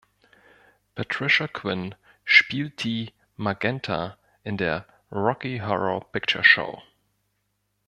Patricia 0.95 1.47
Quinn 1.47 1.93
spielt 2.25 2.83
die 2.83 3.13
"Magenta" 3.37 4.17
in 4.43 4.57
der 4.57 4.87
"Rocky 5.11 5.59
Horror 5.59 6.11
Picture 6.11 6.43
Show". 6.43 6.81